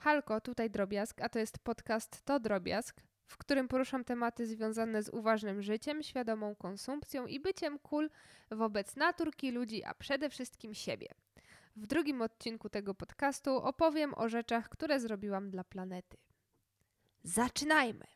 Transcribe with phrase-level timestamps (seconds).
[0.00, 5.08] Halko, tutaj Drobiazg, a to jest podcast To Drobiazg, w którym poruszam tematy związane z
[5.08, 8.10] uważnym życiem, świadomą konsumpcją i byciem cool
[8.50, 11.08] wobec naturki, ludzi, a przede wszystkim siebie.
[11.76, 16.16] W drugim odcinku tego podcastu opowiem o rzeczach, które zrobiłam dla planety.
[17.22, 18.06] Zaczynajmy!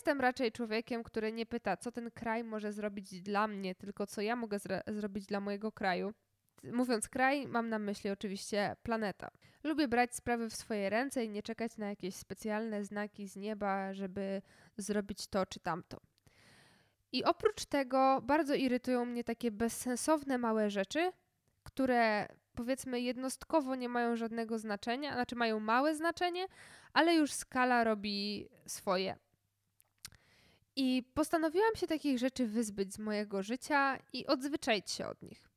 [0.00, 4.20] Jestem raczej człowiekiem, który nie pyta, co ten kraj może zrobić dla mnie, tylko co
[4.20, 6.12] ja mogę zrobić dla mojego kraju.
[6.62, 9.30] Mówiąc kraj, mam na myśli oczywiście planeta.
[9.64, 13.94] Lubię brać sprawy w swoje ręce i nie czekać na jakieś specjalne znaki z nieba,
[13.94, 14.42] żeby
[14.76, 16.00] zrobić to czy tamto.
[17.12, 21.12] I oprócz tego bardzo irytują mnie takie bezsensowne małe rzeczy,
[21.62, 26.46] które powiedzmy jednostkowo nie mają żadnego znaczenia, znaczy mają małe znaczenie,
[26.92, 29.16] ale już skala robi swoje.
[30.82, 35.48] I postanowiłam się takich rzeczy wyzbyć z mojego życia i odzwyczaić się od nich.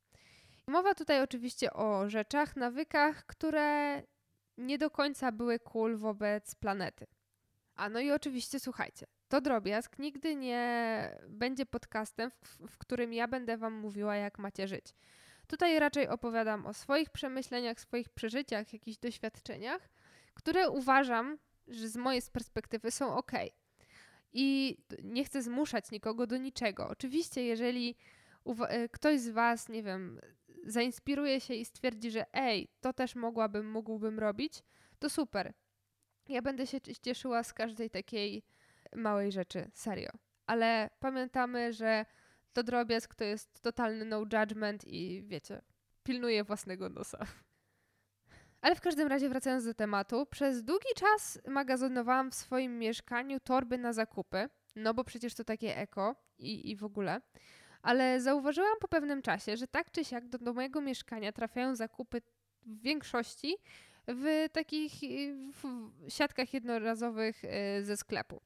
[0.66, 4.02] Mowa tutaj oczywiście o rzeczach, nawykach, które
[4.58, 7.06] nie do końca były cool wobec planety.
[7.74, 13.28] A no i oczywiście słuchajcie, to drobiazg nigdy nie będzie podcastem, w, w którym ja
[13.28, 14.94] będę wam mówiła, jak macie żyć.
[15.46, 19.88] Tutaj raczej opowiadam o swoich przemyśleniach, swoich przeżyciach, jakichś doświadczeniach,
[20.34, 21.38] które uważam,
[21.68, 23.32] że z mojej perspektywy są ok.
[24.34, 26.88] I nie chcę zmuszać nikogo do niczego.
[26.88, 27.96] Oczywiście, jeżeli
[28.68, 30.20] e, ktoś z Was, nie wiem,
[30.66, 34.62] zainspiruje się i stwierdzi, że ej, to też mogłabym, mógłbym robić,
[34.98, 35.54] to super.
[36.28, 38.44] Ja będę się cieszyła z każdej takiej
[38.94, 40.10] małej rzeczy, serio.
[40.46, 42.06] Ale pamiętamy, że
[42.52, 45.62] to drobiazg to jest totalny no judgment i wiecie,
[46.02, 47.26] pilnuje własnego nosa.
[48.64, 53.78] Ale w każdym razie wracając do tematu, przez długi czas magazynowałam w swoim mieszkaniu torby
[53.78, 57.20] na zakupy, no bo przecież to takie eko i, i w ogóle.
[57.82, 62.22] Ale zauważyłam po pewnym czasie, że tak czy siak do, do mojego mieszkania trafiają zakupy
[62.66, 63.56] w większości
[64.08, 64.92] w takich
[65.62, 68.40] w siatkach jednorazowych y, ze sklepu.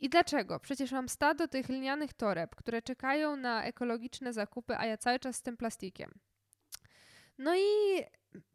[0.00, 0.60] I dlaczego?
[0.60, 5.36] Przecież mam stado tych lnianych toreb, które czekają na ekologiczne zakupy, a ja cały czas
[5.36, 6.10] z tym plastikiem.
[7.38, 7.60] No i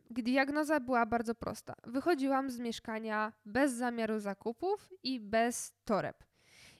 [0.09, 1.75] diagnoza była bardzo prosta.
[1.83, 6.23] Wychodziłam z mieszkania bez zamiaru zakupów i bez toreb.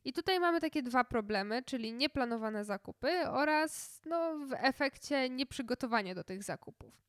[0.03, 6.23] I tutaj mamy takie dwa problemy, czyli nieplanowane zakupy oraz no, w efekcie nieprzygotowanie do
[6.23, 7.05] tych zakupów.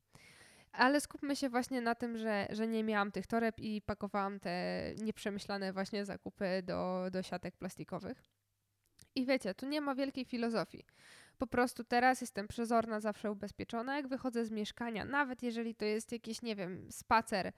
[0.71, 4.83] Ale skupmy się właśnie na tym, że, że nie miałam tych toreb i pakowałam te
[5.01, 8.23] nieprzemyślane właśnie zakupy do, do siatek plastikowych.
[9.15, 10.85] I wiecie, tu nie ma wielkiej filozofii.
[11.37, 13.95] Po prostu teraz jestem przezorna, zawsze ubezpieczona.
[13.95, 17.51] Jak wychodzę z mieszkania, nawet jeżeli to jest jakiś, nie wiem, spacer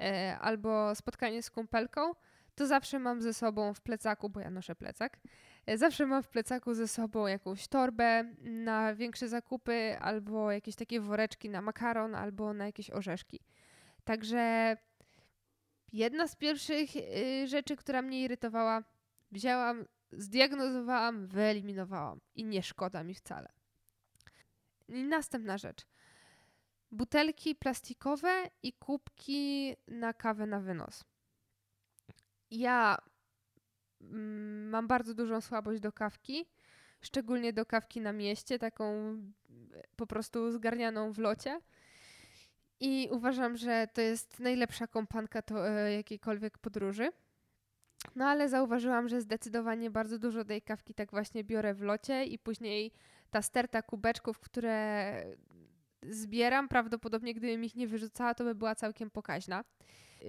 [0.00, 2.14] e, albo spotkanie z kumpelką,
[2.54, 5.20] to zawsze mam ze sobą w plecaku, bo ja noszę plecak,
[5.66, 11.00] e, zawsze mam w plecaku ze sobą jakąś torbę na większe zakupy, albo jakieś takie
[11.00, 13.40] woreczki na makaron, albo na jakieś orzeszki.
[14.04, 14.76] Także
[15.92, 18.82] jedna z pierwszych y, rzeczy, która mnie irytowała,
[19.32, 23.48] wzięłam zdiagnozowałam, wyeliminowałam i nie szkoda mi wcale.
[24.88, 25.86] I następna rzecz.
[26.90, 31.04] Butelki plastikowe i kubki na kawę na wynos.
[32.50, 32.98] Ja
[34.00, 36.46] mm, mam bardzo dużą słabość do kawki,
[37.00, 39.16] szczególnie do kawki na mieście, taką
[39.96, 41.60] po prostu zgarnianą w locie.
[42.80, 47.12] I uważam, że to jest najlepsza kompanka to, e, jakiejkolwiek podróży.
[48.16, 52.38] No ale zauważyłam, że zdecydowanie bardzo dużo tej kawki tak właśnie biorę w locie i
[52.38, 52.92] później
[53.30, 55.14] ta sterta kubeczków, które
[56.02, 59.64] zbieram, prawdopodobnie gdybym ich nie wyrzucała, to by była całkiem pokaźna.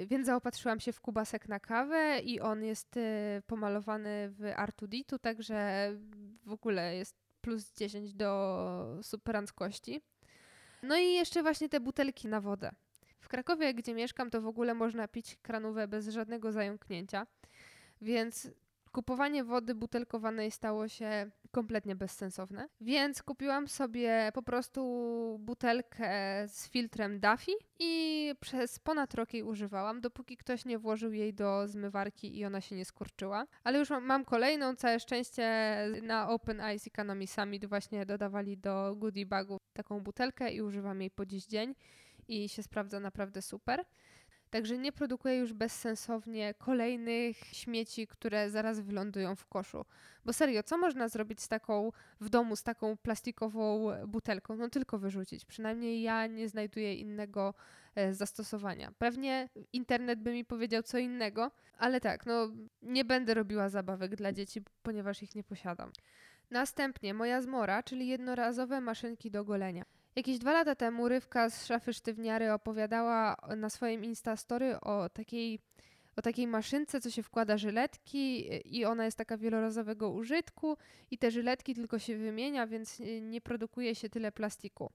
[0.08, 3.02] Więc zaopatrzyłam się w kubasek na kawę i on jest y,
[3.48, 5.92] pomalowany w Artuditu, także
[6.46, 10.02] w ogóle jest plus 10 do superanckości.
[10.84, 12.72] No i jeszcze właśnie te butelki na wodę.
[13.20, 17.28] W Krakowie, gdzie mieszkam, to w ogóle można pić kranówę bez żadnego zająknięcia.
[18.04, 18.52] Więc
[18.92, 22.70] kupowanie wody butelkowanej stało się kompletnie bezsensowne.
[22.82, 24.82] Więc kupiłam sobie po prostu
[25.40, 26.08] butelkę
[26.48, 31.68] z filtrem Daffy i przez ponad rok jej używałam, dopóki ktoś nie włożył jej do
[31.68, 33.46] zmywarki i ona się nie skurczyła.
[33.64, 39.26] Ale już mam kolejną, całe szczęście na Open Eyes Economy Summit właśnie dodawali do goodie
[39.26, 41.76] bagu taką butelkę i używam jej po dziś dzień
[42.28, 43.86] i się sprawdza naprawdę super.
[44.54, 49.86] Także nie produkuję już bezsensownie kolejnych śmieci, które zaraz wylądują w koszu.
[50.26, 51.92] Bo serio, co można zrobić z taką
[52.22, 54.56] w domu, z taką plastikową butelką?
[54.56, 55.46] No tylko wyrzucić.
[55.46, 57.54] Przynajmniej ja nie znajduję innego
[57.96, 58.92] e, zastosowania.
[58.98, 62.52] Pewnie internet by mi powiedział co innego, ale tak, no
[62.82, 65.92] nie będę robiła zabawek dla dzieci, ponieważ ich nie posiadam.
[66.52, 69.86] Następnie moja zmora, czyli jednorazowe maszynki do golenia.
[70.16, 75.60] Jakieś dwa lata temu Rywka z szafy sztywniary opowiadała na swoim Instastory o takiej,
[76.16, 80.78] o takiej maszynce, co się wkłada żyletki i ona jest taka wielorazowego użytku
[81.12, 84.92] i te żyletki tylko się wymienia, więc nie produkuje się tyle plastiku.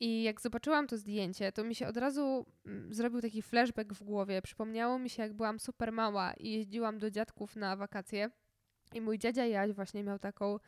[0.00, 4.02] I jak zobaczyłam to zdjęcie, to mi się od razu mm, zrobił taki flashback w
[4.02, 4.42] głowie.
[4.42, 8.30] Przypomniało mi się, jak byłam super mała i jeździłam do dziadków na wakacje.
[8.94, 10.58] I mój dziadzia Jaś właśnie miał taką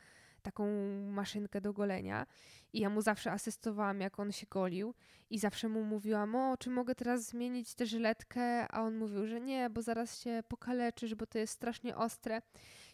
[0.46, 0.66] taką
[1.10, 2.26] maszynkę do golenia
[2.72, 4.94] i ja mu zawsze asystowałam, jak on się golił
[5.30, 9.40] i zawsze mu mówiłam, o, czy mogę teraz zmienić tę żyletkę, a on mówił, że
[9.40, 12.42] nie, bo zaraz się pokaleczysz, bo to jest strasznie ostre.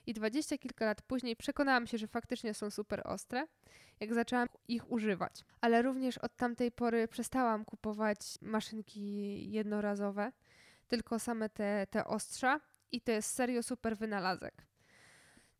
[0.06, 3.46] I dwadzieścia kilka lat później przekonałam się, że faktycznie są super ostre,
[4.00, 5.44] jak zaczęłam ich używać.
[5.60, 10.32] Ale również od tamtej pory przestałam kupować maszynki jednorazowe,
[10.88, 12.60] tylko same te, te ostrza
[12.92, 14.71] i to jest serio super wynalazek.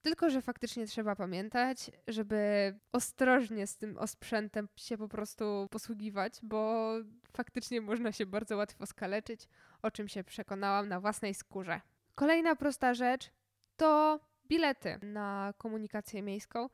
[0.02, 6.93] Tylko, że faktycznie trzeba pamiętać, żeby ostrożnie z tym osprzętem się po prostu posługiwać, bo
[7.32, 9.49] faktycznie można się bardzo łatwo skaleczyć,
[9.82, 11.81] o czym się przekonałam na własnej skórze.
[12.14, 13.31] Kolejna prosta rzecz
[13.76, 16.69] to bilety na komunikację miejską.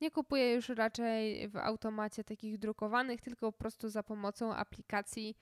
[0.00, 5.36] Nie kupuję już raczej w automacie takich drukowanych, tylko po prostu za pomocą aplikacji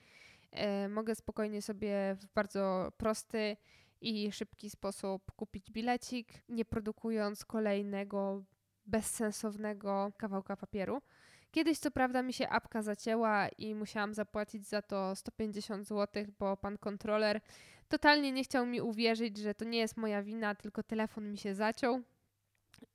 [0.52, 3.56] e, mogę spokojnie sobie w bardzo prosty
[4.00, 8.44] i szybki sposób kupić bilecik, nie produkując kolejnego
[8.86, 11.02] bezsensownego kawałka papieru.
[11.50, 16.56] Kiedyś co prawda mi się apka zacięła i musiałam zapłacić za to 150 zł, bo
[16.56, 17.40] pan kontroler
[17.88, 21.54] totalnie nie chciał mi uwierzyć, że to nie jest moja wina, tylko telefon mi się
[21.54, 22.02] zaciął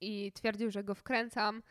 [0.02, 1.63] i twierdził, że go wkręcam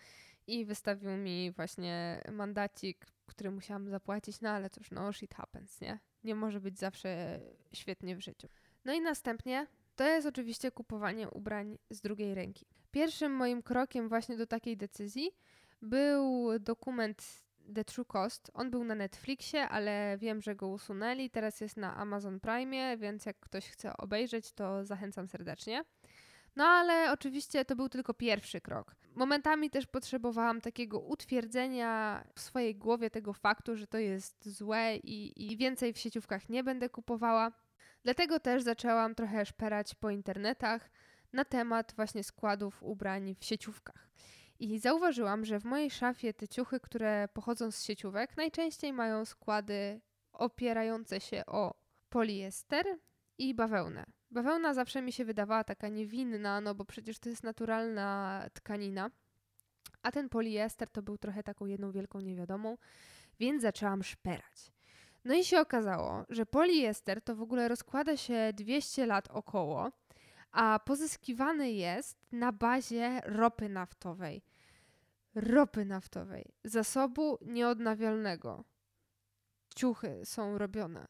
[0.47, 5.99] i wystawił mi właśnie mandacik, który musiałam zapłacić, no ale cóż, no shit happens, nie?
[6.25, 7.41] Nie może być zawsze
[7.73, 8.49] świetnie w życiu.
[8.85, 9.67] No i następnie
[9.97, 12.67] to jest oczywiście kupowanie ubrań z drugiej ręki.
[12.91, 15.31] Pierwszym moim krokiem właśnie do takiej decyzji
[15.83, 17.45] był dokument
[17.75, 18.51] The True Cost.
[18.55, 21.31] On był na Netflixie, ale wiem, że go usunęli.
[21.31, 25.85] Teraz jest na Amazon Prime, więc jak ktoś chce obejrzeć, to zachęcam serdecznie.
[26.57, 28.97] No ale oczywiście to był tylko pierwszy krok.
[29.15, 35.53] Momentami też potrzebowałam takiego utwierdzenia w swojej głowie tego faktu, że to jest złe i,
[35.53, 37.53] i więcej w sieciówkach nie będę kupowała.
[38.05, 40.91] Dlatego też zaczęłam trochę szperać po internetach
[41.33, 44.11] na temat właśnie składów ubrań w sieciówkach.
[44.59, 50.01] I zauważyłam, że w mojej szafie te ciuchy, które pochodzą z sieciówek, najczęściej mają składy
[50.33, 51.75] opierające się o
[52.09, 52.87] poliester
[53.39, 54.05] i bawełnę.
[54.31, 59.11] Bawełna zawsze mi się wydawała taka niewinna, no bo przecież to jest naturalna tkanina,
[60.03, 62.77] a ten poliester to był trochę taką jedną wielką niewiadomą,
[63.39, 64.74] więc zaczęłam szperać.
[65.25, 69.93] No i się okazało, że poliester to w ogóle rozkłada się 200 lat około,
[70.53, 74.43] a pozyskiwany jest na bazie ropy naftowej.
[75.35, 78.65] Ropy naftowej, zasobu nieodnawialnego.
[79.77, 81.07] Ciuchy są robione.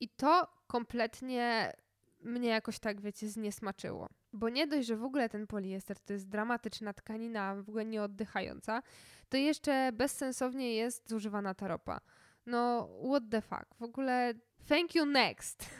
[0.00, 1.72] I to kompletnie
[2.20, 4.08] mnie jakoś tak, wiecie, zniesmaczyło.
[4.32, 8.82] Bo nie dość, że w ogóle ten poliester to jest dramatyczna tkanina, w ogóle nieoddychająca,
[9.28, 12.00] to jeszcze bezsensownie jest zużywana ta ropa.
[12.46, 13.74] No, what the fuck.
[13.78, 14.34] W ogóle
[14.68, 15.70] thank you next.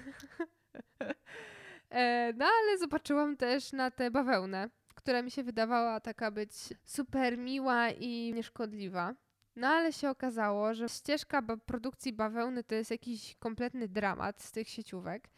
[1.90, 6.52] e, no, ale zobaczyłam też na tę bawełnę, która mi się wydawała taka być
[6.84, 9.14] super miła i nieszkodliwa.
[9.56, 14.68] No ale się okazało, że ścieżka produkcji bawełny to jest jakiś kompletny dramat z tych
[14.68, 15.28] sieciówek.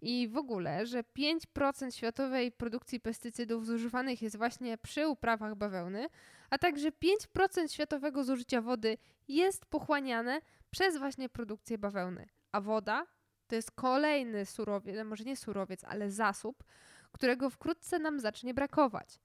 [0.00, 6.08] I w ogóle, że 5% światowej produkcji pestycydów zużywanych jest właśnie przy uprawach bawełny,
[6.50, 12.28] a także 5% światowego zużycia wody jest pochłaniane przez właśnie produkcję bawełny.
[12.52, 13.06] A woda
[13.46, 16.64] to jest kolejny surowiec, no może nie surowiec, ale zasób,
[17.12, 19.20] którego wkrótce nam zacznie brakować.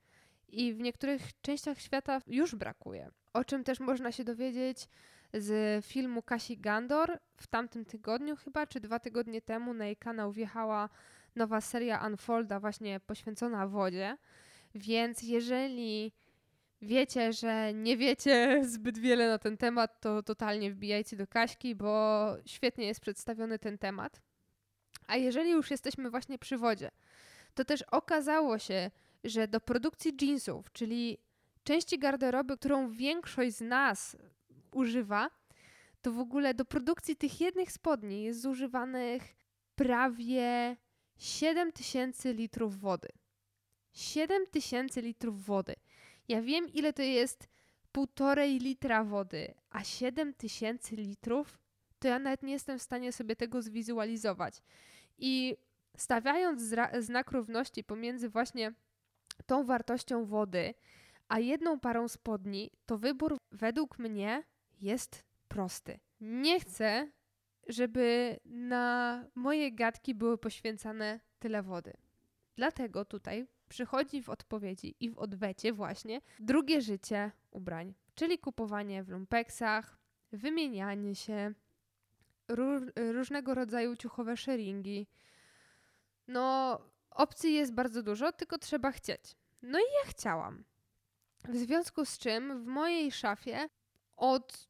[0.47, 3.11] I w niektórych częściach świata już brakuje.
[3.33, 4.87] O czym też można się dowiedzieć
[5.33, 7.19] z filmu Kasi Gandor.
[7.37, 10.89] W tamtym tygodniu chyba, czy dwa tygodnie temu na jej kanał wjechała
[11.35, 14.17] nowa seria Unfolda właśnie poświęcona wodzie.
[14.75, 16.13] Więc jeżeli
[16.83, 22.25] wiecie, że nie wiecie zbyt wiele na ten temat, to totalnie wbijajcie do Kaśki, bo
[22.45, 24.21] świetnie jest przedstawiony ten temat.
[25.07, 26.91] A jeżeli już jesteśmy właśnie przy wodzie,
[27.53, 28.91] to też okazało się,
[29.23, 31.17] że do produkcji jeansów, czyli
[31.63, 34.17] części garderoby, którą większość z nas
[34.71, 35.29] używa,
[36.01, 39.35] to w ogóle do produkcji tych jednych spodni jest zużywanych
[39.75, 40.77] prawie
[41.17, 43.07] 7 tysięcy litrów wody.
[43.93, 45.73] 7 tysięcy litrów wody.
[46.27, 47.47] Ja wiem, ile to jest
[47.91, 51.59] półtorej litra wody, a 7 tysięcy litrów,
[51.99, 54.61] to ja nawet nie jestem w stanie sobie tego zwizualizować.
[55.17, 55.57] I
[55.97, 56.61] stawiając
[56.99, 58.73] znak równości pomiędzy właśnie
[59.45, 60.73] tą wartością wody,
[61.27, 64.43] a jedną parą spodni, to wybór według mnie
[64.81, 65.99] jest prosty.
[66.21, 67.11] Nie chcę,
[67.67, 71.93] żeby na moje gadki były poświęcane tyle wody.
[72.55, 79.09] Dlatego tutaj przychodzi w odpowiedzi i w odwecie właśnie drugie życie ubrań, czyli kupowanie w
[79.09, 79.97] lumpeksach,
[80.31, 81.53] wymienianie się,
[83.13, 85.07] różnego rodzaju ciuchowe sharingi.
[86.27, 86.79] No,
[87.11, 89.35] opcji jest bardzo dużo, tylko trzeba chcieć.
[89.61, 90.63] No i ja chciałam.
[91.47, 93.69] W związku z czym w mojej szafie
[94.15, 94.67] od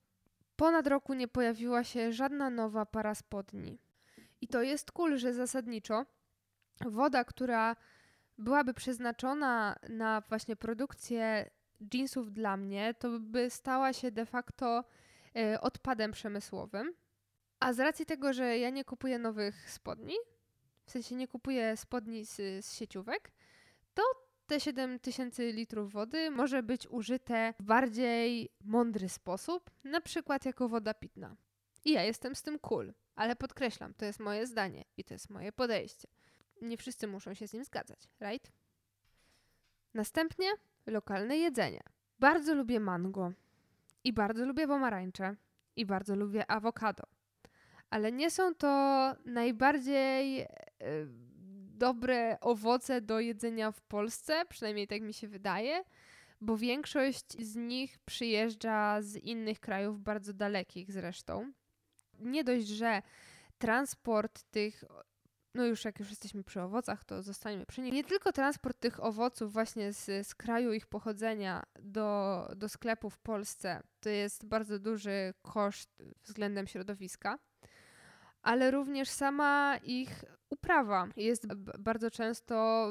[0.56, 3.80] ponad roku nie pojawiła się żadna nowa para spodni.
[4.42, 6.06] I to jest cool, że zasadniczo
[6.86, 7.76] woda, która
[8.38, 11.50] byłaby przeznaczona na właśnie produkcję
[11.94, 14.84] jeansów dla mnie, to by stała się de facto
[15.38, 16.94] y, odpadem przemysłowym.
[17.60, 20.16] A z racji tego, że ja nie kupuję nowych spodni,
[20.86, 23.32] w sensie nie kupuję spodni z, z sieciówek,
[23.94, 24.04] to
[24.48, 30.94] te 7000 litrów wody może być użyte w bardziej mądry sposób, na przykład jako woda
[30.94, 31.36] pitna.
[31.86, 35.30] I ja jestem z tym cool, ale podkreślam, to jest moje zdanie i to jest
[35.30, 36.08] moje podejście.
[36.64, 38.52] Nie wszyscy muszą się z nim zgadzać, right?
[39.94, 40.48] Następnie
[40.86, 41.84] lokalne jedzenie.
[42.20, 43.32] Bardzo lubię mango
[44.04, 45.36] i bardzo lubię pomarańcze
[45.76, 47.04] i bardzo lubię awokado.
[47.90, 48.68] Ale nie są to
[49.26, 50.48] najbardziej yy,
[51.76, 55.84] dobre owoce do jedzenia w Polsce, przynajmniej tak mi się wydaje,
[56.42, 61.54] bo większość z nich przyjeżdża z innych krajów, bardzo dalekich zresztą.
[62.20, 63.02] Nie dość, że
[63.58, 64.84] transport tych
[65.56, 67.94] no już jak już jesteśmy przy owocach, to zostańmy przy nich.
[67.94, 73.18] Nie tylko transport tych owoców właśnie z, z kraju ich pochodzenia do, do sklepu w
[73.18, 77.40] Polsce to jest bardzo duży koszt względem środowiska,
[78.42, 81.48] ale również sama ich uprawa jest
[81.80, 82.88] bardzo często,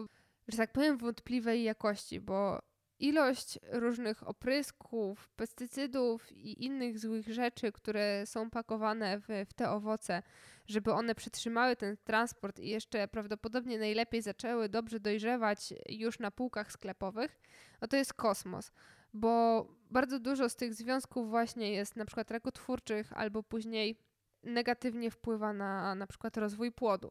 [0.49, 2.63] że tak powiem, wątpliwej jakości, bo
[3.03, 10.23] ilość różnych oprysków, pestycydów i innych złych rzeczy, które są pakowane w, w, te owoce,
[10.67, 16.73] żeby one przetrzymały ten transport i jeszcze prawdopodobnie najlepiej zaczęły dobrze dojrzewać już na półkach
[16.73, 17.41] sklepowych,
[17.81, 18.73] no to jest kosmos.
[19.15, 23.99] Bo bardzo dużo z tych związków właśnie jest na przykład rakotwórczych albo później
[24.43, 27.11] negatywnie wpływa na na przykład rozwój płodu.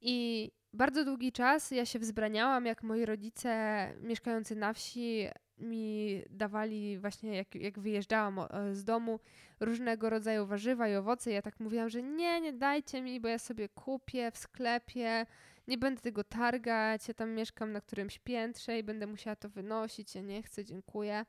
[0.00, 6.98] I bardzo długi czas ja się wzbraniałam, jak moi rodzice mieszkający na wsi mi dawali
[6.98, 8.40] właśnie, jak, jak wyjeżdżałam
[8.72, 9.20] z domu,
[9.60, 11.30] różnego rodzaju warzywa i owoce.
[11.30, 15.26] Ja tak mówiłam, że nie, nie dajcie mi, bo ja sobie kupię w sklepie,
[15.68, 20.14] nie będę tego targać, ja tam mieszkam na którymś piętrze i będę musiała to wynosić,
[20.14, 21.24] ja nie chcę, dziękuję.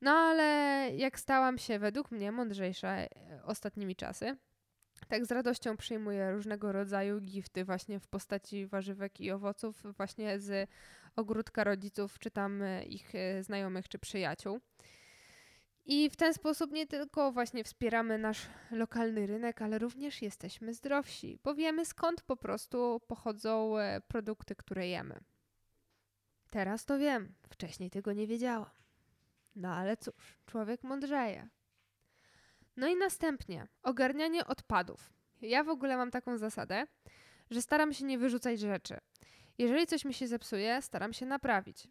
[0.00, 0.44] No ale
[0.96, 3.08] jak stałam się według mnie mądrzejsza e,
[3.44, 4.36] ostatnimi czasy,
[5.08, 10.70] tak z radością przyjmuję różnego rodzaju gifty właśnie w postaci warzywek i owoców właśnie z
[11.16, 14.60] ogródka rodziców, czy tam e, ich e, znajomych czy przyjaciół.
[15.84, 21.38] I w ten sposób nie tylko właśnie wspieramy nasz lokalny rynek, ale również jesteśmy zdrowsi,
[21.44, 23.74] bo wiemy skąd po prostu pochodzą
[24.08, 25.20] produkty, które jemy.
[26.50, 28.70] Teraz to wiem, wcześniej tego nie wiedziałam.
[29.56, 31.48] No ale cóż, człowiek mądrzeje.
[32.78, 35.12] No i następnie ogarnianie odpadów.
[35.40, 36.86] Ja w ogóle mam taką zasadę,
[37.50, 38.98] że staram się nie wyrzucać rzeczy.
[39.58, 41.88] Jeżeli coś mi się zepsuje, staram się naprawić.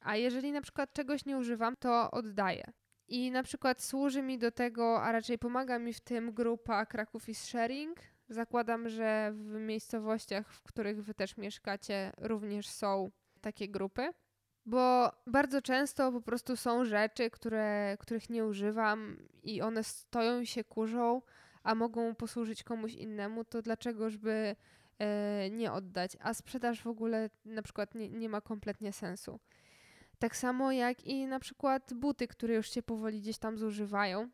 [0.00, 2.64] A jeżeli na przykład czegoś nie używam, to oddaję.
[3.08, 7.28] I na przykład służy mi do tego, a raczej pomaga mi w tym grupa Kraków
[7.28, 8.00] is Sharing.
[8.28, 14.12] Zakładam, że w miejscowościach, w których wy też mieszkacie, również są takie grupy
[14.66, 20.64] bo bardzo często po prostu są rzeczy, które, których nie używam i one stoją się
[20.64, 21.22] kurzą,
[21.62, 24.56] a mogą posłużyć komuś innemu, to dlaczego, żeby
[24.98, 26.16] e, nie oddać?
[26.20, 29.40] A sprzedaż w ogóle na przykład nie, nie ma kompletnie sensu.
[30.18, 34.28] Tak samo jak i na przykład buty, które już się powoli gdzieś tam zużywają,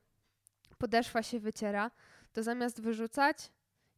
[0.79, 1.91] podeszwa się wyciera,
[2.33, 3.53] to zamiast wyrzucać,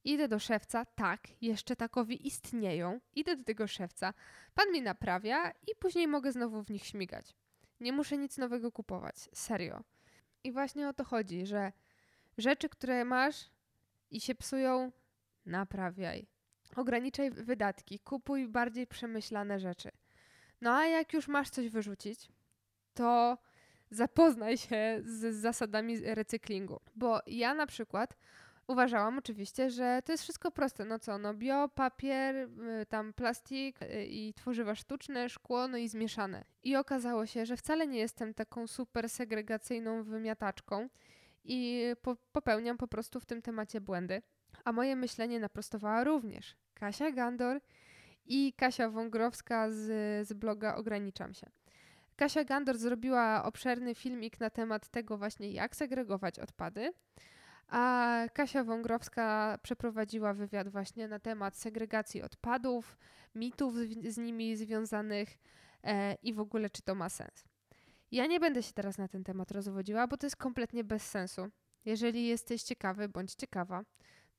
[0.04, 3.00] Idę do szewca, tak, jeszcze takowi istnieją.
[3.14, 4.14] Idę do tego szewca,
[4.54, 7.34] pan mi naprawia i później mogę znowu w nich śmigać.
[7.80, 9.84] Nie muszę nic nowego kupować, serio.
[10.44, 11.72] I właśnie o to chodzi, że
[12.38, 13.50] rzeczy, które masz
[14.10, 14.92] i się psują,
[15.46, 16.26] naprawiaj.
[16.76, 19.90] Ograniczaj wydatki, kupuj bardziej przemyślane rzeczy.
[20.60, 22.28] No a jak już masz coś wyrzucić,
[22.94, 23.38] to
[23.90, 26.80] zapoznaj się z zasadami recyklingu.
[26.94, 28.16] Bo ja na przykład
[28.66, 30.84] Uważałam oczywiście, że to jest wszystko proste.
[30.84, 35.88] No co, no bio, papier, y, tam plastik y, i tworzywa sztuczne, szkło, no i
[35.88, 36.44] zmieszane.
[36.62, 40.88] I okazało się, że wcale nie jestem taką super segregacyjną wymiataczką
[41.44, 44.22] i po popełniam po prostu w tym temacie błędy.
[44.64, 47.60] A moje myślenie naprostowała również Kasia Gandor
[48.26, 49.82] i Kasia Wągrowska z,
[50.28, 51.50] z bloga Ograniczam się.
[52.16, 56.92] Kasia Gandor zrobiła obszerny filmik na temat tego właśnie, jak segregować odpady,
[57.68, 62.98] a Kasia Wągrowska przeprowadziła wywiad właśnie na temat segregacji odpadów,
[63.34, 63.74] mitów
[64.08, 65.38] z, nimi związanych
[65.82, 67.44] e, i w ogóle, czy to ma sens.
[68.10, 71.48] Ja nie będę się teraz na ten temat rozwodziła, bo to jest kompletnie bez sensu.
[71.84, 73.84] Jeżeli jesteś ciekawy bądź ciekawa,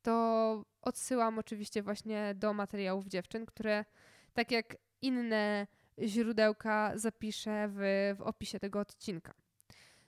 [0.02, 3.86] to odsyłam oczywiście właśnie do materiałów dziewczyn, które
[4.34, 5.68] tak jak inne
[6.00, 7.80] źródełka zapiszę w,
[8.18, 9.34] w opisie tego odcinka.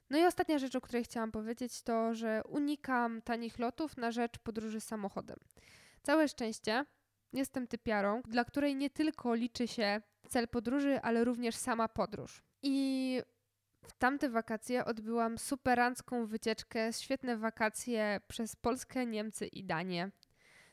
[0.09, 4.39] No i ostatnia rzecz, o której chciałam powiedzieć, to, że unikam tanich lotów na rzecz
[4.39, 5.37] podróży samochodem.
[6.01, 6.85] Całe szczęście
[7.33, 12.43] jestem typiarą, dla której nie tylko liczy się cel podróży, ale również sama podróż.
[12.63, 13.21] I
[13.83, 20.11] w tamte wakacje odbyłam superancką wycieczkę, świetne wakacje przez Polskę, Niemcy i Danię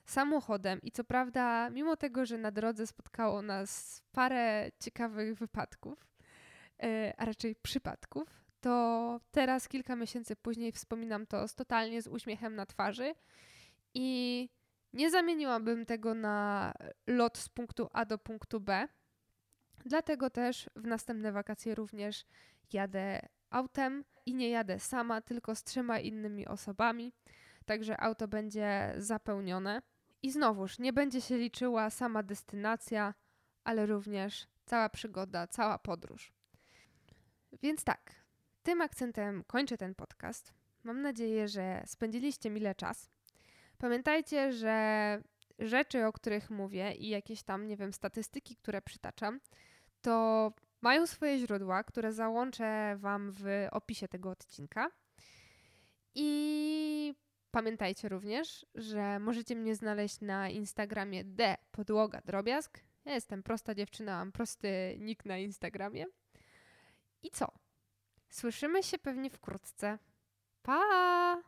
[0.04, 0.82] samochodem.
[0.82, 6.06] I co prawda, mimo tego, że na drodze spotkało nas parę ciekawych wypadków,
[6.82, 12.54] e, a raczej przypadków, to teraz, kilka miesięcy później, wspominam to z totalnie z uśmiechem
[12.54, 13.14] na twarzy
[13.94, 14.48] i
[14.92, 16.72] nie zamieniłabym tego na
[17.06, 18.88] lot z punktu A do punktu B.
[19.86, 22.24] Dlatego też w następne wakacje również
[22.72, 27.12] jadę autem i nie jadę sama, tylko z trzema innymi osobami.
[27.64, 29.82] Także auto będzie zapełnione.
[30.22, 33.14] I znowuż nie będzie się liczyła sama destynacja,
[33.64, 36.32] ale również cała przygoda, cała podróż.
[37.62, 38.23] Więc tak,
[38.64, 40.54] tym akcentem kończę ten podcast.
[40.84, 43.10] Mam nadzieję, że spędziliście mile czas.
[43.78, 45.22] Pamiętajcie, że
[45.58, 49.40] rzeczy, o których mówię i jakieś tam, nie wiem, statystyki, które przytaczam,
[50.00, 54.90] to mają swoje źródła, które załączę Wam w opisie tego odcinka.
[56.14, 57.14] I
[57.50, 62.80] pamiętajcie również, że możecie mnie znaleźć na Instagramie d podłoga drobiazg.
[63.04, 66.04] Ja jestem prosta dziewczyna, mam prosty nick na Instagramie.
[67.22, 67.63] I co?
[68.34, 69.98] Słyszymy się pewnie wkrótce.
[70.62, 71.42] Pa!